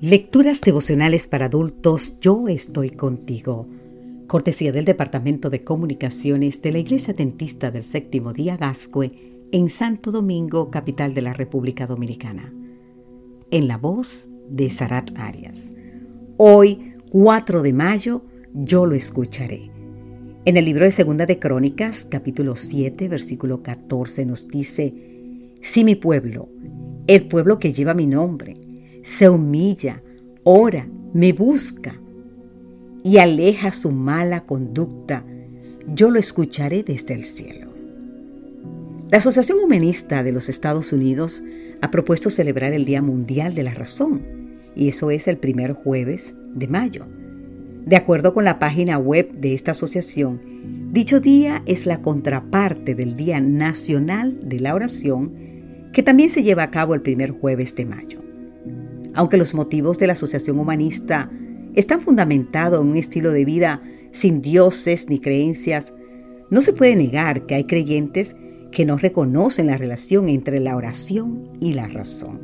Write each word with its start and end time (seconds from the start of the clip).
Lecturas 0.00 0.60
devocionales 0.60 1.28
para 1.28 1.46
adultos, 1.46 2.18
yo 2.20 2.48
estoy 2.48 2.90
contigo. 2.90 3.68
Cortesía 4.26 4.72
del 4.72 4.84
Departamento 4.84 5.50
de 5.50 5.62
Comunicaciones 5.62 6.60
de 6.62 6.72
la 6.72 6.78
Iglesia 6.78 7.14
Dentista 7.14 7.70
del 7.70 7.84
Séptimo 7.84 8.32
Día 8.32 8.56
Gascue 8.56 9.46
en 9.52 9.70
Santo 9.70 10.10
Domingo, 10.10 10.68
capital 10.70 11.14
de 11.14 11.22
la 11.22 11.32
República 11.32 11.86
Dominicana. 11.86 12.52
En 13.52 13.68
la 13.68 13.78
voz 13.78 14.28
de 14.48 14.68
Sarat 14.68 15.12
Arias. 15.16 15.72
Hoy, 16.38 16.94
4 17.10 17.62
de 17.62 17.72
mayo, 17.72 18.22
yo 18.52 18.86
lo 18.86 18.96
escucharé. 18.96 19.70
En 20.44 20.56
el 20.56 20.64
libro 20.64 20.84
de 20.84 20.90
Segunda 20.90 21.24
de 21.24 21.38
Crónicas, 21.38 22.04
capítulo 22.10 22.56
7, 22.56 23.08
versículo 23.08 23.62
14, 23.62 24.26
nos 24.26 24.48
dice, 24.48 25.52
Si 25.62 25.84
mi 25.84 25.94
pueblo, 25.94 26.48
el 27.06 27.28
pueblo 27.28 27.60
que 27.60 27.72
lleva 27.72 27.94
mi 27.94 28.06
nombre, 28.06 28.56
se 29.04 29.28
humilla, 29.28 30.02
ora, 30.44 30.88
me 31.12 31.32
busca 31.32 32.00
y 33.04 33.18
aleja 33.18 33.70
su 33.70 33.92
mala 33.92 34.46
conducta, 34.46 35.24
yo 35.94 36.10
lo 36.10 36.18
escucharé 36.18 36.82
desde 36.82 37.12
el 37.12 37.24
cielo. 37.24 37.68
La 39.10 39.18
Asociación 39.18 39.58
Humanista 39.62 40.22
de 40.22 40.32
los 40.32 40.48
Estados 40.48 40.92
Unidos 40.92 41.44
ha 41.82 41.90
propuesto 41.90 42.30
celebrar 42.30 42.72
el 42.72 42.86
Día 42.86 43.02
Mundial 43.02 43.54
de 43.54 43.62
la 43.62 43.74
Razón, 43.74 44.22
y 44.74 44.88
eso 44.88 45.10
es 45.10 45.28
el 45.28 45.36
primer 45.36 45.74
jueves 45.74 46.34
de 46.54 46.66
mayo. 46.66 47.06
De 47.84 47.96
acuerdo 47.96 48.32
con 48.32 48.44
la 48.44 48.58
página 48.58 48.98
web 48.98 49.30
de 49.34 49.52
esta 49.52 49.72
asociación, 49.72 50.40
dicho 50.92 51.20
día 51.20 51.62
es 51.66 51.84
la 51.84 52.00
contraparte 52.00 52.94
del 52.94 53.16
Día 53.16 53.38
Nacional 53.38 54.40
de 54.40 54.60
la 54.60 54.74
Oración, 54.74 55.34
que 55.92 56.02
también 56.02 56.30
se 56.30 56.42
lleva 56.42 56.62
a 56.62 56.70
cabo 56.70 56.94
el 56.94 57.02
primer 57.02 57.32
jueves 57.32 57.76
de 57.76 57.84
mayo. 57.84 58.23
Aunque 59.14 59.36
los 59.36 59.54
motivos 59.54 59.98
de 59.98 60.06
la 60.06 60.14
Asociación 60.14 60.58
Humanista 60.58 61.30
están 61.74 62.00
fundamentados 62.00 62.82
en 62.82 62.90
un 62.90 62.96
estilo 62.96 63.30
de 63.30 63.44
vida 63.44 63.80
sin 64.12 64.42
dioses 64.42 65.08
ni 65.08 65.18
creencias, 65.18 65.92
no 66.50 66.60
se 66.60 66.72
puede 66.72 66.96
negar 66.96 67.46
que 67.46 67.54
hay 67.54 67.64
creyentes 67.64 68.36
que 68.70 68.84
no 68.84 68.96
reconocen 68.96 69.68
la 69.68 69.76
relación 69.76 70.28
entre 70.28 70.60
la 70.60 70.76
oración 70.76 71.48
y 71.60 71.72
la 71.72 71.86
razón. 71.88 72.40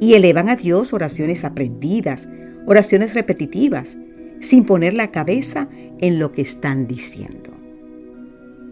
Y 0.00 0.14
elevan 0.14 0.48
a 0.48 0.56
Dios 0.56 0.92
oraciones 0.92 1.44
aprendidas, 1.44 2.28
oraciones 2.66 3.14
repetitivas, 3.14 3.96
sin 4.40 4.64
poner 4.64 4.94
la 4.94 5.12
cabeza 5.12 5.68
en 6.00 6.18
lo 6.18 6.32
que 6.32 6.42
están 6.42 6.88
diciendo. 6.88 7.50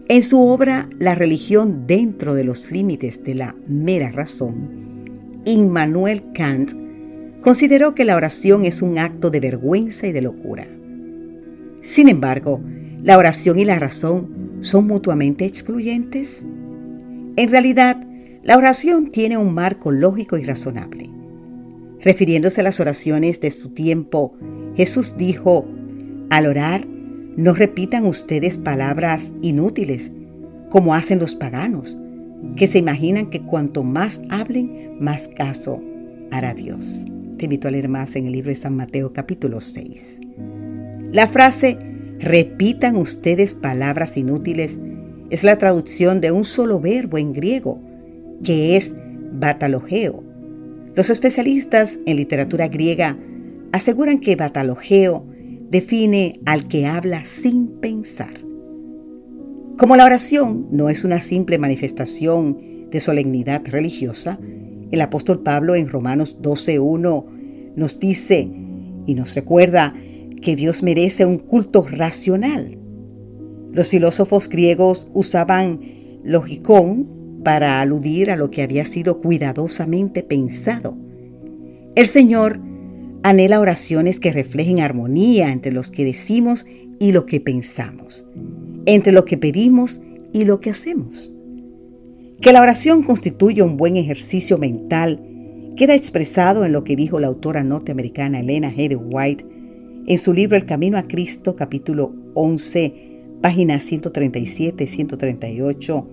En 0.07 0.23
su 0.23 0.45
obra 0.45 0.89
La 0.99 1.15
religión 1.15 1.87
dentro 1.87 2.35
de 2.35 2.43
los 2.43 2.69
límites 2.69 3.23
de 3.23 3.35
la 3.35 3.55
mera 3.65 4.11
razón, 4.11 4.90
Immanuel 5.45 6.23
Kant 6.33 6.71
consideró 7.41 7.95
que 7.95 8.05
la 8.05 8.15
oración 8.15 8.65
es 8.65 8.81
un 8.81 8.99
acto 8.99 9.29
de 9.31 9.39
vergüenza 9.39 10.07
y 10.07 10.11
de 10.11 10.21
locura. 10.21 10.67
Sin 11.81 12.09
embargo, 12.09 12.61
¿la 13.03 13.17
oración 13.17 13.59
y 13.59 13.65
la 13.65 13.79
razón 13.79 14.59
son 14.61 14.85
mutuamente 14.85 15.45
excluyentes? 15.45 16.45
En 17.35 17.49
realidad, 17.49 17.97
la 18.43 18.57
oración 18.57 19.09
tiene 19.09 19.37
un 19.37 19.53
marco 19.53 19.91
lógico 19.91 20.37
y 20.37 20.43
razonable. 20.43 21.09
Refiriéndose 22.01 22.61
a 22.61 22.63
las 22.63 22.79
oraciones 22.79 23.41
de 23.41 23.51
su 23.51 23.69
tiempo, 23.69 24.35
Jesús 24.75 25.17
dijo, 25.17 25.67
al 26.29 26.45
orar, 26.45 26.87
no 27.35 27.53
repitan 27.53 28.05
ustedes 28.05 28.57
palabras 28.57 29.31
inútiles, 29.41 30.11
como 30.69 30.95
hacen 30.95 31.19
los 31.19 31.35
paganos, 31.35 32.00
que 32.55 32.67
se 32.67 32.79
imaginan 32.79 33.29
que 33.29 33.41
cuanto 33.41 33.83
más 33.83 34.21
hablen, 34.29 34.97
más 34.99 35.27
caso 35.27 35.81
hará 36.31 36.53
Dios. 36.53 37.05
Te 37.37 37.45
invito 37.45 37.67
a 37.67 37.71
leer 37.71 37.87
más 37.87 38.15
en 38.15 38.25
el 38.25 38.33
libro 38.33 38.49
de 38.49 38.55
San 38.55 38.75
Mateo 38.75 39.13
capítulo 39.13 39.61
6. 39.61 40.21
La 41.11 41.27
frase 41.27 41.77
repitan 42.19 42.95
ustedes 42.95 43.55
palabras 43.55 44.15
inútiles 44.15 44.77
es 45.31 45.43
la 45.43 45.57
traducción 45.57 46.21
de 46.21 46.31
un 46.31 46.43
solo 46.43 46.79
verbo 46.79 47.17
en 47.17 47.33
griego, 47.33 47.81
que 48.43 48.75
es 48.75 48.93
batalogeo. 49.31 50.23
Los 50.93 51.09
especialistas 51.09 51.99
en 52.05 52.17
literatura 52.17 52.67
griega 52.67 53.17
aseguran 53.71 54.19
que 54.19 54.35
batalogeo 54.35 55.25
define 55.69 56.39
al 56.45 56.67
que 56.67 56.85
habla 56.85 57.23
sin 57.23 57.67
pensar. 57.79 58.50
Como 59.81 59.95
la 59.95 60.05
oración 60.05 60.67
no 60.69 60.89
es 60.89 61.03
una 61.03 61.21
simple 61.21 61.57
manifestación 61.57 62.87
de 62.91 62.99
solemnidad 62.99 63.63
religiosa, 63.65 64.37
el 64.91 65.01
apóstol 65.01 65.41
Pablo 65.41 65.73
en 65.73 65.87
Romanos 65.87 66.39
12.1 66.39 67.25
nos 67.75 67.99
dice 67.99 68.47
y 69.07 69.15
nos 69.15 69.33
recuerda 69.33 69.95
que 70.39 70.55
Dios 70.55 70.83
merece 70.83 71.25
un 71.25 71.39
culto 71.39 71.81
racional. 71.81 72.77
Los 73.71 73.89
filósofos 73.89 74.49
griegos 74.49 75.07
usaban 75.15 75.79
logicón 76.23 77.41
para 77.43 77.81
aludir 77.81 78.29
a 78.29 78.35
lo 78.35 78.51
que 78.51 78.61
había 78.61 78.85
sido 78.85 79.17
cuidadosamente 79.17 80.21
pensado. 80.21 80.95
El 81.95 82.05
Señor 82.05 82.59
anhela 83.23 83.59
oraciones 83.59 84.19
que 84.19 84.31
reflejen 84.31 84.79
armonía 84.79 85.51
entre 85.51 85.71
los 85.71 85.89
que 85.89 86.05
decimos 86.05 86.67
y 86.99 87.13
lo 87.13 87.25
que 87.25 87.41
pensamos 87.41 88.27
entre 88.85 89.13
lo 89.13 89.25
que 89.25 89.37
pedimos 89.37 90.01
y 90.33 90.45
lo 90.45 90.59
que 90.59 90.69
hacemos. 90.69 91.33
Que 92.41 92.53
la 92.53 92.61
oración 92.61 93.03
constituye 93.03 93.61
un 93.61 93.77
buen 93.77 93.97
ejercicio 93.97 94.57
mental 94.57 95.19
queda 95.75 95.95
expresado 95.95 96.65
en 96.65 96.73
lo 96.73 96.83
que 96.83 96.95
dijo 96.95 97.19
la 97.19 97.27
autora 97.27 97.63
norteamericana 97.63 98.39
Elena 98.39 98.71
G. 98.71 98.99
White 98.99 99.45
en 100.07 100.17
su 100.17 100.33
libro 100.33 100.57
El 100.57 100.65
Camino 100.65 100.97
a 100.97 101.07
Cristo, 101.07 101.55
capítulo 101.55 102.13
11, 102.33 103.37
páginas 103.41 103.83
137 103.85 104.83
y 104.83 104.87
138, 104.87 106.07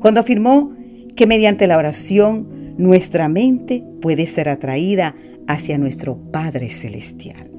cuando 0.00 0.20
afirmó 0.20 0.76
que 1.16 1.26
mediante 1.26 1.66
la 1.66 1.78
oración 1.78 2.74
nuestra 2.76 3.28
mente 3.28 3.84
puede 4.00 4.26
ser 4.26 4.48
atraída 4.48 5.14
hacia 5.46 5.78
nuestro 5.78 6.16
Padre 6.30 6.70
Celestial. 6.70 7.50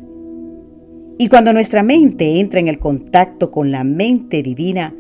Y 1.18 1.30
cuando 1.30 1.54
nuestra 1.54 1.82
mente 1.82 2.42
entra 2.42 2.60
en 2.60 2.68
el 2.68 2.78
contacto 2.78 3.50
con 3.50 3.72
la 3.72 3.86
mente 3.86 4.44
divina, 4.44 4.94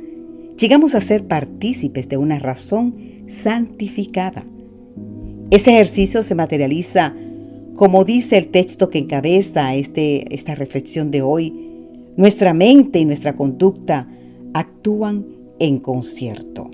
llegamos 0.58 0.96
a 0.96 1.02
ser 1.02 1.28
partícipes 1.28 2.08
de 2.08 2.16
una 2.16 2.40
razón 2.40 2.96
santificada. 3.28 4.46
Ese 5.52 5.72
ejercicio 5.72 6.24
se 6.24 6.34
materializa, 6.34 7.14
como 7.76 8.06
dice 8.06 8.38
el 8.38 8.48
texto 8.48 8.90
que 8.90 9.00
encabeza 9.00 9.76
este, 9.76 10.34
esta 10.34 10.56
reflexión 10.56 11.12
de 11.12 11.22
hoy, 11.22 11.54
nuestra 12.16 12.54
mente 12.54 13.00
y 13.00 13.06
nuestra 13.06 13.36
conducta 13.36 14.08
actúan 14.54 15.26
en 15.60 15.80
concierto. 15.80 16.72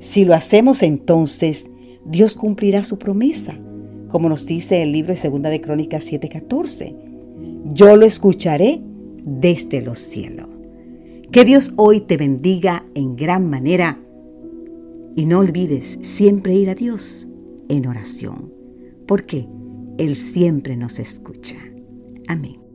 Si 0.00 0.24
lo 0.24 0.34
hacemos 0.34 0.82
entonces, 0.82 1.66
Dios 2.06 2.34
cumplirá 2.34 2.84
su 2.84 2.98
promesa, 2.98 3.58
como 4.08 4.30
nos 4.30 4.46
dice 4.46 4.82
el 4.82 4.92
libro 4.92 5.14
de 5.14 5.28
2 5.28 5.42
de 5.42 5.60
Crónicas 5.60 6.04
7:14 6.10 7.05
yo 7.72 7.96
lo 7.96 8.06
escucharé 8.06 8.80
desde 9.24 9.82
los 9.82 9.98
cielos. 9.98 10.48
Que 11.32 11.44
Dios 11.44 11.72
hoy 11.76 12.00
te 12.00 12.16
bendiga 12.16 12.86
en 12.94 13.16
gran 13.16 13.50
manera 13.50 14.00
y 15.16 15.26
no 15.26 15.40
olvides 15.40 15.98
siempre 16.02 16.54
ir 16.54 16.70
a 16.70 16.74
Dios 16.74 17.26
en 17.68 17.86
oración, 17.86 18.52
porque 19.06 19.48
Él 19.98 20.14
siempre 20.14 20.76
nos 20.76 20.98
escucha. 20.98 21.56
Amén. 22.28 22.65